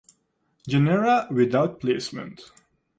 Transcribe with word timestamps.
Genera 0.67 1.27
without 1.29 1.79
placement. 1.83 2.49